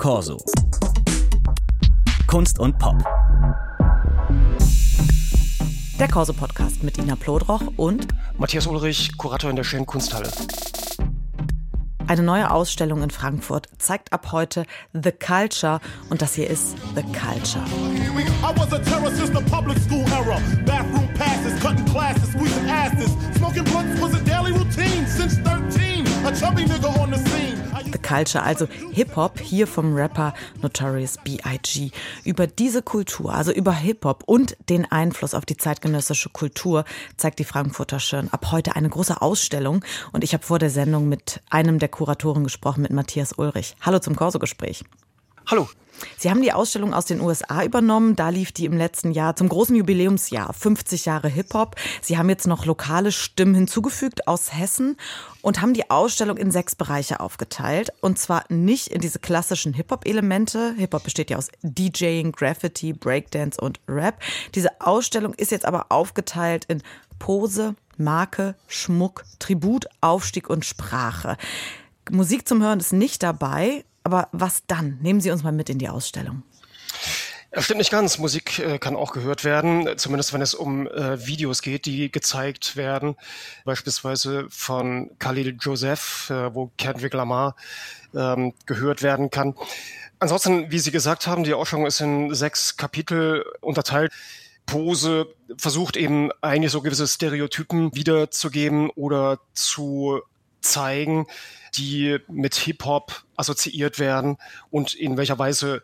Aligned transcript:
Corso. 0.00 0.38
Kunst 2.26 2.58
und 2.58 2.78
Pop. 2.78 2.96
Der 5.98 6.08
Corso 6.08 6.32
Podcast 6.32 6.82
mit 6.82 6.96
Ina 6.96 7.16
Plodroch 7.16 7.60
und 7.76 8.08
Matthias 8.38 8.66
Ulrich, 8.66 9.18
Kurator 9.18 9.50
in 9.50 9.56
der 9.56 9.64
Schönen 9.64 9.84
Kunsthalle. 9.84 10.30
Eine 12.06 12.22
neue 12.22 12.50
Ausstellung 12.50 13.02
in 13.02 13.10
Frankfurt 13.10 13.68
zeigt 13.76 14.14
ab 14.14 14.32
heute 14.32 14.64
The 14.94 15.12
Culture 15.12 15.80
und 16.08 16.22
das 16.22 16.32
hier 16.32 16.48
ist 16.48 16.76
The 16.94 17.02
Culture. 17.02 17.62
I 18.42 18.58
was 18.58 18.72
a 18.72 18.78
terror 18.78 19.10
since 19.10 19.30
the 19.38 19.44
public 19.50 19.76
school 19.80 20.06
era. 20.12 20.40
Bathroom 20.64 21.12
passes, 21.12 21.60
cutting 21.60 21.84
classes, 21.84 22.32
squeezing 22.32 22.70
asses. 22.70 23.10
Smoking 23.36 23.64
blunts 23.64 24.00
was 24.00 24.14
a 24.14 24.24
daily 24.24 24.52
routine 24.52 25.06
since 25.06 25.36
13. 25.40 26.06
A 26.24 26.32
chubby 26.32 26.64
nigga 26.64 26.88
on 26.98 27.10
the. 27.10 27.29
The 27.92 27.98
Culture, 27.98 28.42
also 28.42 28.66
Hip-Hop, 28.92 29.40
hier 29.40 29.66
vom 29.66 29.94
Rapper 29.94 30.34
Notorious 30.62 31.18
B.I.G. 31.24 31.90
Über 32.24 32.46
diese 32.46 32.82
Kultur, 32.82 33.34
also 33.34 33.52
über 33.52 33.72
Hip-Hop 33.72 34.22
und 34.26 34.56
den 34.68 34.90
Einfluss 34.90 35.34
auf 35.34 35.44
die 35.44 35.56
zeitgenössische 35.56 36.30
Kultur, 36.30 36.84
zeigt 37.16 37.38
die 37.38 37.44
Frankfurter 37.44 38.00
Schirn 38.00 38.28
ab 38.30 38.52
heute 38.52 38.76
eine 38.76 38.88
große 38.88 39.20
Ausstellung. 39.20 39.84
Und 40.12 40.24
ich 40.24 40.34
habe 40.34 40.44
vor 40.44 40.58
der 40.58 40.70
Sendung 40.70 41.08
mit 41.08 41.40
einem 41.50 41.78
der 41.78 41.88
Kuratoren 41.88 42.44
gesprochen, 42.44 42.82
mit 42.82 42.92
Matthias 42.92 43.32
Ulrich. 43.32 43.76
Hallo 43.80 43.98
zum 43.98 44.16
Corso-Gespräch. 44.16 44.84
Hallo. 45.50 45.68
Sie 46.16 46.30
haben 46.30 46.42
die 46.42 46.52
Ausstellung 46.52 46.94
aus 46.94 47.06
den 47.06 47.20
USA 47.20 47.64
übernommen. 47.64 48.14
Da 48.14 48.28
lief 48.28 48.52
die 48.52 48.66
im 48.66 48.76
letzten 48.76 49.10
Jahr 49.10 49.34
zum 49.34 49.48
großen 49.48 49.74
Jubiläumsjahr 49.74 50.52
50 50.52 51.06
Jahre 51.06 51.26
Hip-Hop. 51.28 51.74
Sie 52.00 52.16
haben 52.16 52.28
jetzt 52.28 52.46
noch 52.46 52.66
lokale 52.66 53.10
Stimmen 53.10 53.56
hinzugefügt 53.56 54.28
aus 54.28 54.52
Hessen 54.52 54.96
und 55.42 55.60
haben 55.60 55.74
die 55.74 55.90
Ausstellung 55.90 56.36
in 56.36 56.52
sechs 56.52 56.76
Bereiche 56.76 57.18
aufgeteilt. 57.18 57.90
Und 58.00 58.16
zwar 58.16 58.44
nicht 58.48 58.92
in 58.92 59.00
diese 59.00 59.18
klassischen 59.18 59.74
Hip-Hop-Elemente. 59.74 60.74
Hip-Hop 60.78 61.02
besteht 61.02 61.30
ja 61.30 61.36
aus 61.36 61.48
DJing, 61.62 62.30
Graffiti, 62.30 62.92
Breakdance 62.92 63.60
und 63.60 63.80
Rap. 63.88 64.22
Diese 64.54 64.80
Ausstellung 64.80 65.34
ist 65.34 65.50
jetzt 65.50 65.64
aber 65.64 65.86
aufgeteilt 65.88 66.64
in 66.66 66.80
Pose, 67.18 67.74
Marke, 67.96 68.54
Schmuck, 68.68 69.24
Tribut, 69.40 69.86
Aufstieg 70.00 70.48
und 70.48 70.64
Sprache. 70.64 71.36
Musik 72.08 72.46
zum 72.46 72.62
Hören 72.62 72.78
ist 72.78 72.92
nicht 72.92 73.22
dabei, 73.24 73.84
aber 74.02 74.28
was 74.32 74.64
dann? 74.66 74.98
Nehmen 75.00 75.20
Sie 75.20 75.30
uns 75.30 75.42
mal 75.42 75.52
mit 75.52 75.68
in 75.70 75.78
die 75.78 75.88
Ausstellung. 75.88 76.42
Stimmt 77.58 77.78
nicht 77.78 77.90
ganz. 77.90 78.18
Musik 78.18 78.60
äh, 78.60 78.78
kann 78.78 78.94
auch 78.94 79.12
gehört 79.12 79.42
werden, 79.42 79.98
zumindest 79.98 80.32
wenn 80.32 80.40
es 80.40 80.54
um 80.54 80.86
äh, 80.86 81.26
Videos 81.26 81.62
geht, 81.62 81.84
die 81.84 82.12
gezeigt 82.12 82.76
werden. 82.76 83.16
Beispielsweise 83.64 84.46
von 84.50 85.10
Khalil 85.18 85.56
Joseph, 85.60 86.30
äh, 86.30 86.54
wo 86.54 86.70
Kendrick 86.78 87.12
Lamar 87.12 87.56
ähm, 88.14 88.54
gehört 88.66 89.02
werden 89.02 89.30
kann. 89.30 89.56
Ansonsten, 90.20 90.70
wie 90.70 90.78
Sie 90.78 90.92
gesagt 90.92 91.26
haben, 91.26 91.42
die 91.42 91.52
Ausstellung 91.52 91.86
ist 91.86 92.00
in 92.00 92.32
sechs 92.32 92.76
Kapitel 92.76 93.44
unterteilt. 93.60 94.12
Pose 94.66 95.26
versucht 95.56 95.96
eben 95.96 96.30
eigentlich 96.42 96.70
so 96.70 96.82
gewisse 96.82 97.08
Stereotypen 97.08 97.96
wiederzugeben 97.96 98.90
oder 98.90 99.40
zu 99.54 100.20
zeigen, 100.60 101.26
die 101.74 102.18
mit 102.28 102.54
Hip-Hop 102.54 103.24
assoziiert 103.36 103.98
werden 103.98 104.36
und 104.70 104.94
in 104.94 105.16
welcher 105.16 105.38
Weise 105.38 105.82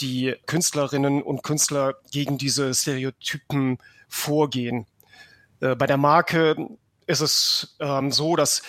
die 0.00 0.34
Künstlerinnen 0.46 1.22
und 1.22 1.42
Künstler 1.42 1.94
gegen 2.10 2.38
diese 2.38 2.72
Stereotypen 2.74 3.78
vorgehen. 4.08 4.86
Äh, 5.60 5.74
bei 5.74 5.86
der 5.86 5.96
Marke 5.96 6.56
ist 7.06 7.20
es 7.20 7.76
ähm, 7.80 8.12
so, 8.12 8.36
dass 8.36 8.62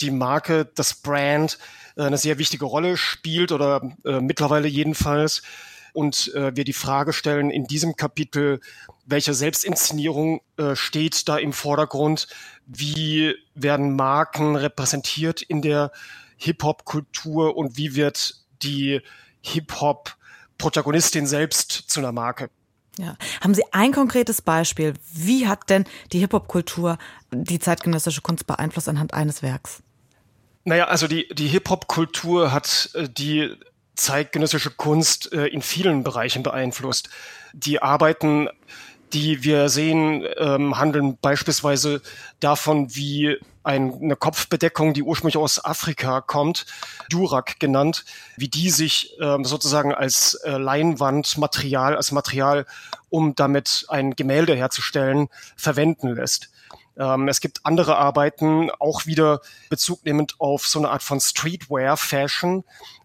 die 0.00 0.10
Marke, 0.10 0.64
das 0.74 0.94
Brand 0.94 1.58
äh, 1.96 2.02
eine 2.02 2.18
sehr 2.18 2.38
wichtige 2.38 2.64
Rolle 2.64 2.96
spielt 2.96 3.52
oder 3.52 3.82
äh, 4.04 4.20
mittlerweile 4.20 4.68
jedenfalls. 4.68 5.42
Und 5.92 6.32
äh, 6.34 6.54
wir 6.54 6.64
die 6.64 6.72
Frage 6.72 7.12
stellen 7.12 7.50
in 7.50 7.64
diesem 7.64 7.96
Kapitel, 7.96 8.60
welche 9.06 9.34
Selbstinszenierung 9.34 10.40
äh, 10.56 10.76
steht 10.76 11.28
da 11.28 11.36
im 11.36 11.52
Vordergrund? 11.52 12.28
Wie 12.66 13.34
werden 13.54 13.96
Marken 13.96 14.56
repräsentiert 14.56 15.42
in 15.42 15.62
der 15.62 15.92
Hip-Hop-Kultur 16.36 17.56
und 17.56 17.76
wie 17.76 17.94
wird 17.94 18.36
die 18.62 19.00
Hip-Hop-Protagonistin 19.42 21.26
selbst 21.26 21.70
zu 21.70 22.00
einer 22.00 22.12
Marke? 22.12 22.50
Ja. 22.98 23.16
Haben 23.40 23.54
Sie 23.54 23.64
ein 23.72 23.92
konkretes 23.92 24.42
Beispiel? 24.42 24.94
Wie 25.12 25.46
hat 25.46 25.70
denn 25.70 25.84
die 26.12 26.18
Hip-Hop-Kultur 26.18 26.98
die 27.30 27.58
zeitgenössische 27.58 28.20
Kunst 28.20 28.46
beeinflusst 28.46 28.88
anhand 28.88 29.14
eines 29.14 29.42
Werks? 29.42 29.82
Naja, 30.64 30.86
also 30.86 31.06
die, 31.06 31.28
die 31.32 31.48
Hip-Hop-Kultur 31.48 32.52
hat 32.52 32.90
äh, 32.94 33.08
die 33.08 33.54
zeitgenössische 34.00 34.70
Kunst 34.70 35.32
äh, 35.32 35.46
in 35.46 35.62
vielen 35.62 36.02
Bereichen 36.02 36.42
beeinflusst. 36.42 37.10
Die 37.52 37.82
Arbeiten 37.82 38.48
die 39.12 39.42
wir 39.42 39.68
sehen, 39.68 40.24
ähm, 40.36 40.78
handeln 40.78 41.18
beispielsweise 41.20 42.00
davon, 42.38 42.94
wie 42.94 43.38
ein, 43.62 43.94
eine 44.00 44.16
Kopfbedeckung, 44.16 44.94
die 44.94 45.02
ursprünglich 45.02 45.36
aus 45.36 45.64
Afrika 45.64 46.20
kommt, 46.20 46.66
Durak 47.10 47.58
genannt, 47.60 48.04
wie 48.36 48.48
die 48.48 48.70
sich 48.70 49.16
ähm, 49.20 49.44
sozusagen 49.44 49.94
als 49.94 50.34
äh, 50.34 50.52
Leinwandmaterial, 50.52 51.96
als 51.96 52.12
Material, 52.12 52.66
um 53.10 53.34
damit 53.34 53.86
ein 53.88 54.16
Gemälde 54.16 54.54
herzustellen, 54.54 55.28
verwenden 55.56 56.14
lässt. 56.14 56.50
Ähm, 56.96 57.28
es 57.28 57.40
gibt 57.40 57.60
andere 57.64 57.96
Arbeiten, 57.96 58.70
auch 58.78 59.06
wieder 59.06 59.40
bezugnehmend 59.68 60.36
auf 60.38 60.66
so 60.66 60.78
eine 60.78 60.90
Art 60.90 61.02
von 61.02 61.20
Streetwear, 61.20 61.96
Fashion, 61.96 62.64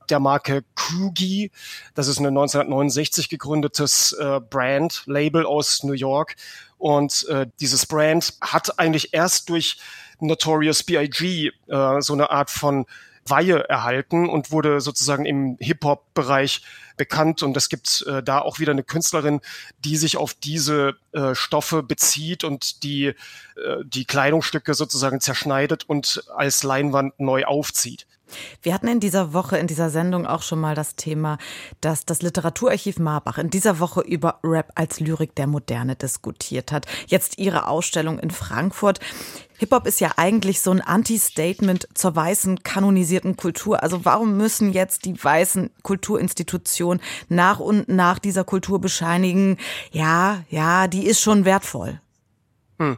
der 0.09 0.19
Marke 0.19 0.63
Krugi. 0.75 1.51
Das 1.93 2.07
ist 2.07 2.19
ein 2.19 2.27
1969 2.27 3.29
gegründetes 3.29 4.13
äh, 4.13 4.39
Brand, 4.39 5.03
Label 5.05 5.45
aus 5.45 5.83
New 5.83 5.93
York. 5.93 6.35
Und 6.77 7.27
äh, 7.29 7.47
dieses 7.59 7.85
Brand 7.85 8.33
hat 8.41 8.79
eigentlich 8.79 9.13
erst 9.13 9.49
durch 9.49 9.77
Notorious 10.19 10.83
B.I.G. 10.83 11.51
Äh, 11.67 12.01
so 12.01 12.13
eine 12.13 12.29
Art 12.31 12.49
von 12.49 12.85
Weihe 13.27 13.67
erhalten 13.67 14.29
und 14.29 14.51
wurde 14.51 14.81
sozusagen 14.81 15.25
im 15.25 15.57
Hip-Hop-Bereich 15.59 16.61
bekannt. 16.95 17.41
Und 17.41 17.57
es 17.57 17.69
gibt 17.69 18.05
äh, 18.07 18.21
da 18.21 18.39
auch 18.39 18.59
wieder 18.59 18.71
eine 18.71 18.83
Künstlerin, 18.83 19.41
die 19.79 19.97
sich 19.97 20.17
auf 20.17 20.33
diese 20.35 20.95
äh, 21.11 21.33
Stoffe 21.33 21.81
bezieht 21.81 22.43
und 22.43 22.83
die 22.83 23.07
äh, 23.07 23.13
die 23.83 24.05
Kleidungsstücke 24.05 24.75
sozusagen 24.75 25.21
zerschneidet 25.21 25.89
und 25.89 26.23
als 26.35 26.63
Leinwand 26.63 27.19
neu 27.19 27.45
aufzieht. 27.45 28.05
Wir 28.61 28.73
hatten 28.73 28.87
in 28.87 28.99
dieser 28.99 29.33
Woche, 29.33 29.57
in 29.57 29.67
dieser 29.67 29.89
Sendung 29.89 30.25
auch 30.25 30.41
schon 30.41 30.59
mal 30.59 30.75
das 30.75 30.95
Thema, 30.95 31.37
dass 31.81 32.05
das 32.05 32.21
Literaturarchiv 32.21 32.99
Marbach 32.99 33.37
in 33.37 33.49
dieser 33.49 33.79
Woche 33.79 34.01
über 34.01 34.39
Rap 34.43 34.71
als 34.75 34.99
Lyrik 34.99 35.35
der 35.35 35.47
Moderne 35.47 35.95
diskutiert 35.95 36.71
hat. 36.71 36.85
Jetzt 37.07 37.37
Ihre 37.37 37.67
Ausstellung 37.67 38.19
in 38.19 38.31
Frankfurt. 38.31 38.99
Hip-Hop 39.57 39.87
ist 39.87 40.01
ja 40.01 40.11
eigentlich 40.17 40.61
so 40.61 40.71
ein 40.71 40.81
Anti-Statement 40.81 41.87
zur 41.93 42.15
weißen 42.15 42.63
kanonisierten 42.63 43.37
Kultur. 43.37 43.83
Also 43.83 44.03
warum 44.03 44.35
müssen 44.35 44.73
jetzt 44.73 45.05
die 45.05 45.23
weißen 45.23 45.71
Kulturinstitutionen 45.81 47.01
nach 47.29 47.59
und 47.59 47.87
nach 47.87 48.19
dieser 48.19 48.43
Kultur 48.43 48.81
bescheinigen, 48.81 49.57
ja, 49.91 50.43
ja, 50.49 50.87
die 50.87 51.05
ist 51.05 51.21
schon 51.21 51.45
wertvoll? 51.45 52.01
Hm. 52.79 52.97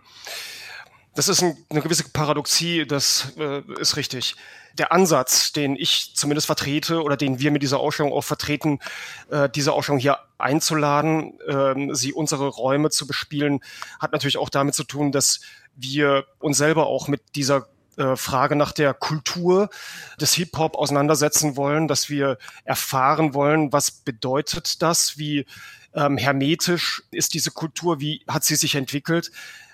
Das 1.17 1.29
ist 1.29 1.41
ein, 1.41 1.57
eine 1.71 1.81
gewisse 1.81 2.07
Paradoxie, 2.09 2.85
das 2.85 3.33
äh, 3.39 3.63
ist 3.79 3.97
richtig 3.97 4.35
der 4.77 4.91
Ansatz, 4.91 5.51
den 5.51 5.75
ich 5.75 6.11
zumindest 6.13 6.45
vertrete 6.45 7.01
oder 7.01 7.17
den 7.17 7.39
wir 7.39 7.49
mit 7.49 7.63
dieser 7.63 7.79
Ausstellung 7.79 8.13
auch 8.13 8.21
vertreten, 8.23 8.77
äh, 9.31 9.49
diese 9.49 9.73
Ausstellung 9.73 9.97
hier 9.97 10.19
einzuladen, 10.37 11.39
äh, 11.47 11.95
sie 11.95 12.13
unsere 12.13 12.47
Räume 12.49 12.91
zu 12.91 13.07
bespielen, 13.07 13.61
hat 13.99 14.11
natürlich 14.11 14.37
auch 14.37 14.51
damit 14.51 14.75
zu 14.75 14.83
tun, 14.83 15.11
dass 15.11 15.39
wir 15.75 16.27
uns 16.37 16.59
selber 16.59 16.85
auch 16.85 17.07
mit 17.07 17.23
dieser 17.33 17.67
äh, 17.97 18.15
Frage 18.15 18.55
nach 18.55 18.71
der 18.71 18.93
Kultur 18.93 19.71
des 20.21 20.35
Hip-Hop 20.35 20.75
auseinandersetzen 20.75 21.57
wollen, 21.57 21.87
dass 21.87 22.11
wir 22.11 22.37
erfahren 22.63 23.33
wollen, 23.33 23.73
was 23.73 23.89
bedeutet 23.89 24.83
das, 24.83 25.17
wie 25.17 25.47
ähm, 25.95 26.19
hermetisch 26.19 27.01
ist 27.09 27.33
diese 27.33 27.49
Kultur, 27.49 27.99
wie 27.99 28.23
hat 28.27 28.43
sie 28.43 28.55
sich 28.55 28.75
entwickelt. 28.75 29.31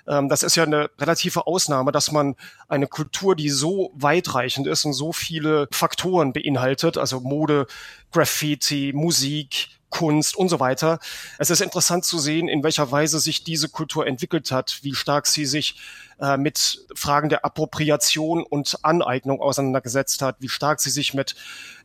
Ähm, 0.07 0.29
das 0.29 0.43
ist 0.43 0.55
ja 0.55 0.63
eine 0.63 0.89
relative 0.99 1.47
Ausnahme, 1.47 1.91
dass 1.91 2.11
man 2.11 2.35
eine 2.67 2.87
Kultur, 2.87 3.35
die 3.35 3.49
so 3.49 3.91
weitreichend 3.95 4.67
ist 4.67 4.85
und 4.85 4.93
so 4.93 5.11
viele 5.11 5.67
Faktoren 5.71 6.33
beinhaltet, 6.33 6.97
also 6.97 7.19
Mode, 7.19 7.67
Graffiti, 8.11 8.91
Musik, 8.93 9.69
Kunst 9.93 10.35
und 10.35 10.49
so 10.49 10.59
weiter. 10.59 10.99
Es 11.37 11.51
ist 11.51 11.61
interessant 11.61 12.03
zu 12.03 12.17
sehen, 12.17 12.47
in 12.47 12.63
welcher 12.63 12.91
Weise 12.91 13.19
sich 13.19 13.43
diese 13.43 13.69
Kultur 13.69 14.07
entwickelt 14.07 14.51
hat, 14.51 14.79
wie 14.81 14.95
stark 14.95 15.27
sie 15.27 15.45
sich 15.45 15.75
äh, 16.19 16.35
mit 16.35 16.85
Fragen 16.95 17.29
der 17.29 17.45
Appropriation 17.45 18.43
und 18.43 18.79
Aneignung 18.81 19.39
auseinandergesetzt 19.39 20.23
hat, 20.23 20.37
wie 20.39 20.49
stark 20.49 20.81
sie 20.81 20.89
sich 20.89 21.13
mit 21.13 21.35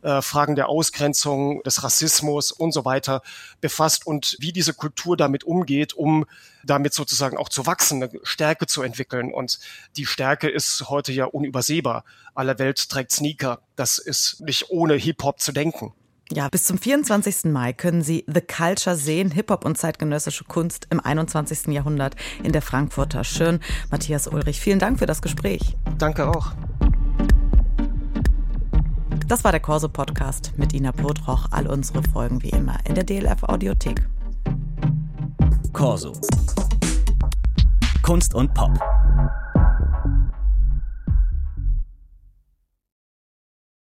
äh, 0.01 0.23
Fragen 0.23 0.55
der 0.55 0.69
Ausgrenzung, 0.69 1.61
des 1.63 1.83
Rassismus 1.83 2.51
und 2.51 2.71
so 2.71 2.83
weiter 2.83 3.21
befasst 3.61 4.07
und 4.07 4.37
wie 4.39 4.51
diese 4.51 4.73
Kultur 4.73 5.15
damit 5.15 5.43
umgeht, 5.43 5.93
um 5.93 6.25
damit 6.63 6.95
sozusagen 6.95 7.37
auch 7.37 7.49
zu 7.49 7.67
wachsen, 7.67 8.01
eine 8.01 8.11
Stärke 8.23 8.65
zu 8.65 8.81
entwickeln. 8.81 9.31
Und 9.31 9.59
die 9.97 10.07
Stärke 10.07 10.49
ist 10.49 10.89
heute 10.89 11.11
ja 11.11 11.25
unübersehbar. 11.25 12.05
Alle 12.33 12.57
Welt 12.57 12.89
trägt 12.89 13.11
Sneaker. 13.11 13.61
Das 13.75 13.99
ist 13.99 14.41
nicht 14.41 14.71
ohne 14.71 14.95
Hip-Hop 14.95 15.39
zu 15.39 15.51
denken. 15.51 15.93
Ja, 16.31 16.47
bis 16.47 16.63
zum 16.65 16.77
24. 16.77 17.45
Mai 17.45 17.73
können 17.73 18.03
Sie 18.03 18.23
The 18.27 18.41
Culture 18.41 18.95
sehen, 18.95 19.31
Hip-Hop 19.31 19.65
und 19.65 19.79
zeitgenössische 19.79 20.43
Kunst 20.43 20.85
im 20.91 20.99
21. 20.99 21.67
Jahrhundert 21.73 22.15
in 22.43 22.51
der 22.51 22.61
Frankfurter 22.61 23.23
Schön. 23.23 23.59
Matthias 23.89 24.27
Ulrich, 24.27 24.59
vielen 24.59 24.77
Dank 24.77 24.99
für 24.99 25.07
das 25.07 25.23
Gespräch. 25.23 25.75
Danke 25.97 26.27
auch. 26.27 26.51
Das 29.27 29.43
war 29.43 29.51
der 29.51 29.59
Corso 29.59 29.89
Podcast 29.89 30.53
mit 30.57 30.73
Ina 30.73 30.91
Potroch. 30.91 31.47
All 31.51 31.65
unsere 31.65 32.03
Folgen 32.03 32.43
wie 32.43 32.49
immer 32.49 32.77
in 32.85 32.93
der 32.93 33.03
DLF 33.03 33.43
Audiothek. 33.43 34.07
Corso. 35.73 36.13
Kunst 38.03 38.35
und 38.35 38.53
Pop. 38.53 38.79